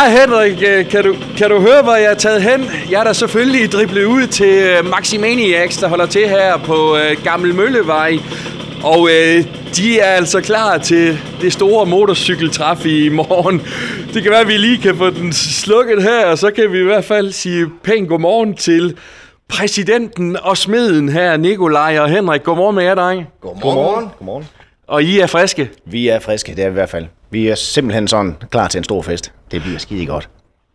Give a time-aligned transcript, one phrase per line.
[0.00, 2.64] Ja, Henrik, øh, kan du, kan du høre, hvor jeg er taget hen?
[2.90, 7.24] Jeg er da selvfølgelig driblet ud til øh, Maximaniacs, der holder til her på øh,
[7.24, 8.18] Gammel Møllevej.
[8.84, 9.44] Og øh,
[9.76, 13.60] de er altså klar til det store motorcykeltræf i morgen.
[14.14, 16.80] Det kan være, at vi lige kan få den slukket her, og så kan vi
[16.80, 18.96] i hvert fald sige pænt godmorgen til
[19.48, 22.42] præsidenten og smeden her, Nikolaj og Henrik.
[22.42, 23.26] Godmorgen med jer, drenge.
[23.40, 23.62] Godmorgen.
[23.62, 24.08] Godmorgen.
[24.18, 24.48] Godmorgen.
[24.86, 25.70] Og I er friske.
[25.84, 27.06] Vi er friske, det er vi i hvert fald.
[27.30, 29.32] Vi er simpelthen sådan klar til en stor fest.
[29.50, 30.28] Det bliver skide godt.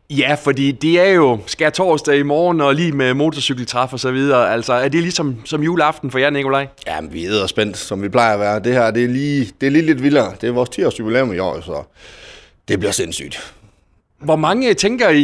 [0.09, 4.11] Ja, fordi det er jo skær torsdag i morgen, og lige med motorcykeltræf og så
[4.11, 4.53] videre.
[4.53, 6.67] Altså, er det ligesom som juleaften for jer, Nikolaj?
[6.87, 8.59] Jamen, vi er spændt, som vi plejer at være.
[8.59, 10.33] Det her, det er lige, det er lige lidt vildere.
[10.41, 11.83] Det er vores 10-års jubilæum i år, så
[12.67, 13.53] det bliver sindssygt.
[14.19, 15.19] Hvor mange tænker I,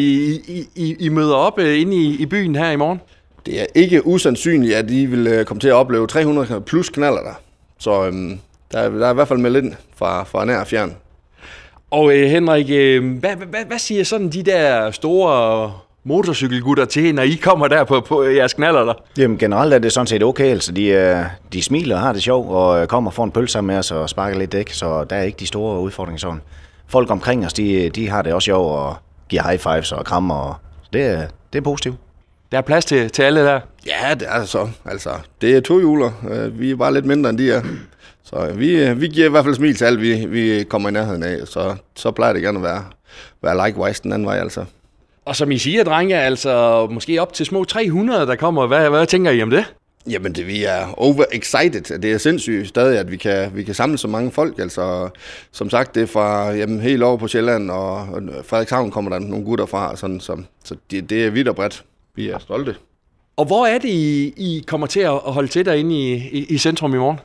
[0.48, 3.02] I, I, I møder op uh, inde i, i byen her i morgen?
[3.45, 7.22] Det er ikke usandsynligt, at I vil øh, komme til at opleve 300 plus knaller
[7.22, 7.34] der.
[7.80, 8.39] Så øhm,
[8.72, 10.95] der, er, der er i hvert fald meldt ind fra, fra nær og fjern.
[11.92, 17.23] Og øh, Henrik, øh, hvad, hvad, hvad siger sådan de der store motorcykelgutter til, når
[17.23, 18.94] I kommer der på, på jeres knaller der?
[19.17, 22.23] Jamen generelt er det sådan set okay, altså de, øh, de smiler og har det
[22.23, 24.69] sjovt, og øh, kommer og får en pølse sammen med os og sparker lidt dæk,
[24.69, 26.42] så der er ikke de store udfordringer sådan.
[26.88, 28.95] Folk omkring os, de, øh, de har det også sjovt og
[29.30, 30.56] giver high fives og krammer, og
[30.94, 31.95] det, det er positivt.
[32.52, 33.59] Der er plads til, til alle der.
[33.85, 34.69] Ja, det er så.
[34.85, 35.09] Altså,
[35.41, 36.11] det er to juler.
[36.31, 37.61] Øh, Vi er bare lidt mindre, end de er.
[38.23, 40.89] Så øh, vi, øh, vi giver i hvert fald smil til alt, vi, vi kommer
[40.89, 41.47] i nærheden af.
[41.47, 42.83] Så, så plejer det gerne at være,
[43.44, 44.66] være likewise den anden vej, altså.
[45.25, 48.67] Og som I siger, drenge, altså måske op til små 300, der kommer.
[48.67, 49.66] Hvad, hvad tænker I om det?
[50.09, 51.99] Jamen, det, vi er overexcited.
[51.99, 54.59] Det er sindssygt stadig, at vi kan, vi kan samle så mange folk.
[54.59, 55.09] Altså,
[55.52, 59.19] som sagt, det er fra jamen, helt over på Sjælland, og, og Frederikshavn kommer der
[59.19, 59.95] nogle gutter fra.
[59.95, 61.83] Sådan, så så det, det er vidt og bredt.
[62.16, 62.76] Vi er stolte.
[63.38, 66.58] Og hvor er det, I, I kommer til at holde til derinde i, i, i
[66.58, 67.20] centrum i morgen?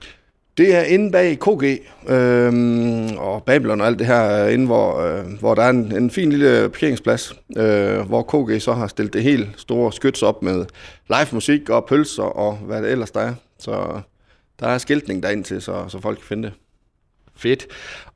[0.58, 5.00] Det er inde bag KG øhm, og Babylon og alt det her, øh, inde hvor,
[5.00, 9.12] øh, hvor der er en, en fin lille parkeringsplads, øh, hvor KG så har stillet
[9.12, 10.64] det helt store skyts op med
[11.08, 13.34] live musik og pølser og hvad det ellers der er.
[13.58, 14.00] Så
[14.60, 16.52] der er skiltning derind til, så, så folk kan finde det.
[17.36, 17.66] Fedt.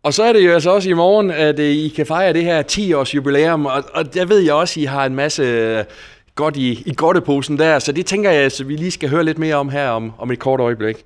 [0.02, 2.44] Og så er det jo altså også i morgen, at øh, I kan fejre det
[2.44, 5.84] her 10-års jubilæum, og, og der ved jeg også, at I har en masse
[6.34, 9.38] godt i, i godteposen der, så det tænker jeg, at vi lige skal høre lidt
[9.38, 10.96] mere om her om, om et kort øjeblik.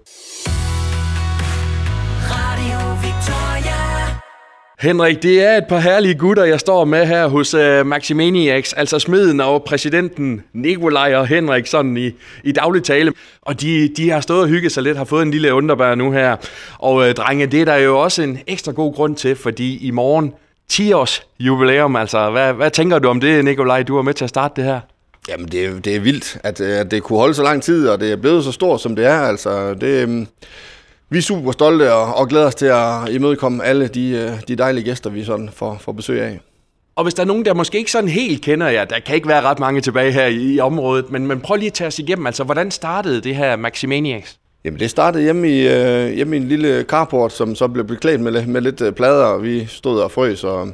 [4.84, 8.98] Henrik, det er et par herlige gutter, jeg står med her hos uh, Maximaniacs, altså
[8.98, 12.10] smeden og præsidenten Nikolaj og Henrik, sådan i,
[12.44, 13.12] i daglig tale.
[13.42, 16.10] Og de, de har stået og hygget sig lidt, har fået en lille underbær nu
[16.12, 16.36] her.
[16.78, 19.90] Og uh, drenge, det er der jo også en ekstra god grund til, fordi i
[19.90, 20.32] morgen
[20.68, 23.82] 10 års jubilæum, altså hvad, hvad tænker du om det, Nikolaj?
[23.82, 24.80] Du var med til at starte det her.
[25.28, 27.88] Jamen, det er, det er vildt, at, øh, at det kunne holde så lang tid,
[27.88, 29.20] og det er blevet så stort, som det er.
[29.20, 30.26] Altså, det, øhm,
[31.10, 34.56] vi er super stolte og, og glæder os til at imødekomme alle de, øh, de
[34.56, 36.40] dejlige gæster, vi sådan får, får besøg af.
[36.96, 39.28] Og hvis der er nogen, der måske ikke sådan helt kender jer, der kan ikke
[39.28, 41.98] være ret mange tilbage her i, i området, men, men prøv lige at tage os
[41.98, 44.38] igennem, altså hvordan startede det her Maximaniacs?
[44.64, 48.20] Jamen, det startede hjemme i, øh, hjemme i en lille carport, som så blev beklædt
[48.20, 50.68] med, med lidt øh, plader, og vi stod og frøs og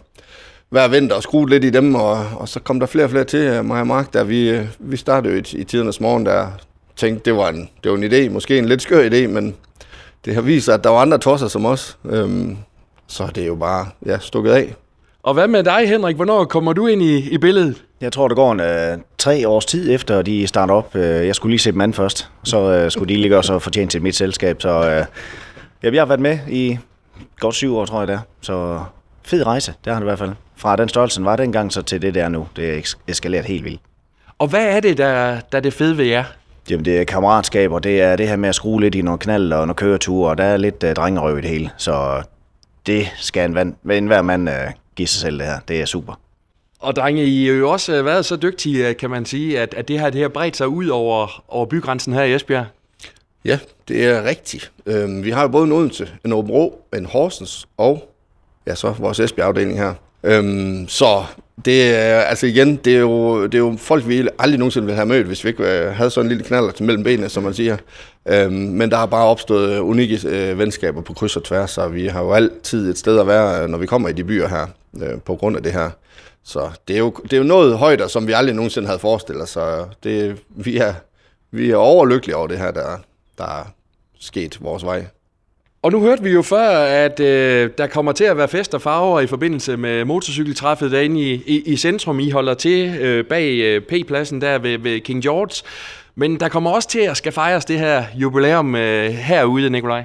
[0.70, 3.24] hver vinter og skruede lidt i dem, og, og så kom der flere og flere
[3.24, 6.26] til, øh, mig og Mark, der vi, øh, vi startede jo i, i tidernes morgen,
[6.26, 6.46] der
[6.96, 9.56] tænkte, det var, en, det var en idé, måske en lidt skør idé, men
[10.24, 12.56] det har vist sig, at der var andre tosser som os, øhm,
[13.06, 14.74] så det er jo bare ja, stukket af.
[15.22, 16.16] Og hvad med dig, Henrik?
[16.16, 17.84] Hvornår kommer du ind i, i billedet?
[18.00, 20.96] Jeg tror, det går en øh, tre års tid efter, de starter op.
[20.96, 23.58] Øh, jeg skulle lige se dem an først, så øh, skulle de lige gøre så
[23.58, 24.62] fortjent til mit selskab.
[24.62, 25.04] Så øh,
[25.82, 26.78] ja, jeg har været med i
[27.40, 28.20] godt syv år, tror jeg det er.
[28.40, 28.80] Så
[29.22, 30.32] fed rejse, det har det i hvert fald.
[30.56, 32.48] Fra den størrelse, den var dengang, så til det der nu.
[32.56, 33.80] Det er eskaleret helt vildt.
[34.38, 36.24] Og hvad er det, der, der er det fede ved jer?
[36.70, 39.18] Jamen, det er kammeratskab, og det er det her med at skrue lidt i nogle
[39.18, 41.70] knald og nogle køreture, og der er lidt uh, drengerøv i det hele.
[41.76, 42.22] Så
[42.86, 44.54] det skal en, vand, en hver mand uh,
[44.96, 45.58] give sig selv det her.
[45.68, 46.20] Det er super.
[46.80, 49.88] Og drenge, I har jo også øh, været så dygtige, kan man sige, at, at
[49.88, 52.66] det her det har bredt sig ud over, over bygrænsen her i Esbjerg.
[53.44, 53.58] Ja,
[53.88, 54.72] det er rigtigt.
[54.86, 58.09] Øhm, vi har jo både en Odense, en Åbenrå, en Horsens og
[58.70, 59.94] ja, så vores Esbjerg-afdeling her.
[60.22, 61.24] Øhm, så
[61.64, 64.96] det er, altså igen, det er, jo, det er jo folk, vi aldrig nogensinde ville
[64.96, 67.42] have mødt, hvis vi ikke øh, havde sådan en lille knaller til mellem benene, som
[67.42, 67.76] man siger.
[68.28, 72.06] Øhm, men der har bare opstået unikke øh, venskaber på kryds og tværs, så vi
[72.06, 74.66] har jo altid et sted at være, når vi kommer i de byer her,
[75.02, 75.90] øh, på grund af det her.
[76.44, 79.42] Så det er jo, det er jo noget højder, som vi aldrig nogensinde havde forestillet
[79.42, 80.94] os, så det, vi, er,
[81.50, 82.98] vi er overlykkelige over det her, der,
[83.38, 83.64] der er
[84.20, 85.06] sket vores vej.
[85.82, 88.82] Og nu hørte vi jo før, at øh, der kommer til at være fest og
[88.82, 92.20] farver i forbindelse med motorcykeltræffet derinde i, i, i centrum.
[92.20, 95.64] I holder til øh, bag øh, P-pladsen der ved, ved King George.
[96.14, 100.04] Men der kommer også til at skal fejres det her jubilæum øh, herude, Nikolaj.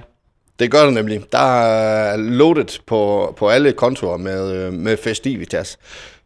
[0.59, 1.21] Det gør det nemlig.
[1.31, 5.77] Der er loaded på, på alle kontorer med, øh, med festivitas.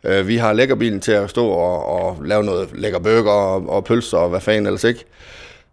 [0.03, 3.85] Øh, vi har lækkerbilen til at stå og, og lave noget lækker burger og, og
[3.85, 5.05] pølser og hvad fanden ellers ikke.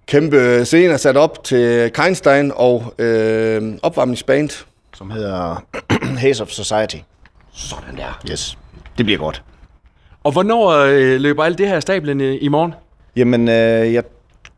[0.08, 4.66] Kæmpe scene er sat op til Keinstein og øh, opvarmningsband.
[4.94, 5.64] Som hedder
[6.22, 6.96] Haze of Society.
[7.52, 8.20] Sådan der.
[8.30, 8.58] Yes.
[8.98, 9.42] Det bliver godt.
[10.24, 12.74] Og hvornår øh, løber alt det her stablen i, i morgen?
[13.16, 14.02] Jamen, øh, jeg,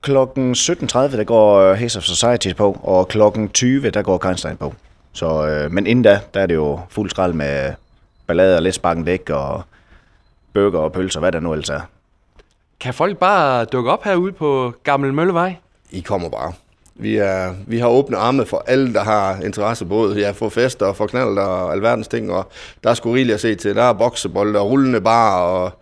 [0.02, 4.56] klokken 17.30, der går øh, Haze of Society på, og klokken 20, der går Keinstein
[4.56, 4.74] på.
[5.12, 7.72] Så, øh, men inden da, der er det jo fuld skrald med
[8.26, 9.62] ballader, lidt sparken dæk og
[10.54, 11.80] burger og pølser, hvad der nu ellers er.
[12.80, 15.54] Kan folk bare dukke op herude på Gammel Møllevej?
[15.90, 16.52] I kommer bare.
[16.94, 20.86] Vi, er, vi har åbne arme for alle, der har interesse, både ja, for fester
[20.86, 22.50] og for knald og alverdens ting, og
[22.84, 23.74] der er sgu rigeligt at se til.
[23.74, 25.72] Der er boksebold og rullende bar, og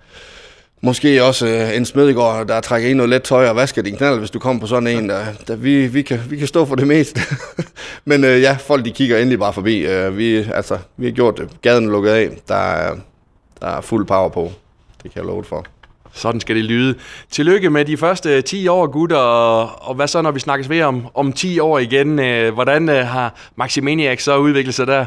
[0.81, 4.19] måske også øh, en smedegård, der trækker ind noget let tøj og vasker din knald,
[4.19, 5.08] hvis du kommer på sådan en.
[5.08, 7.20] Der, der vi, vi, kan, vi kan stå for det meste.
[8.04, 9.87] Men øh, ja, folk de kigger endelig bare forbi.
[9.87, 11.49] Øh, vi, altså, vi har gjort det.
[11.62, 12.31] Gaden er lukket af.
[12.49, 12.96] Der er,
[13.60, 14.52] der er fuld power på.
[15.02, 15.66] Det kan jeg love for.
[16.16, 16.94] Sådan skal det lyde.
[17.30, 20.82] Tillykke med de første 10 år, gutter, og, og hvad så, når vi snakkes ved
[20.82, 22.18] om, om 10 år igen?
[22.18, 25.04] Øh, hvordan øh, har Maximaniac så udviklet sig der?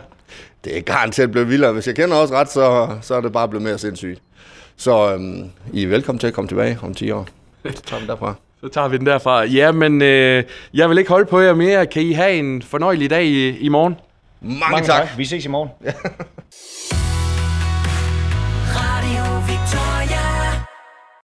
[0.63, 1.73] Det er garanteret blevet vildere.
[1.73, 4.21] Hvis jeg kender også ret, så, så er det bare blevet mere sindssygt.
[4.77, 7.27] Så øhm, I er velkommen til at komme tilbage om 10 år.
[7.75, 8.33] Så tager vi derfra.
[8.61, 9.43] Så tager vi den derfra.
[9.43, 11.85] Ja, men øh, jeg vil ikke holde på jer mere.
[11.85, 13.95] Kan I have en fornøjelig dag i, i morgen?
[14.41, 15.07] Mange, Mange tak.
[15.17, 15.69] Vi ses i morgen.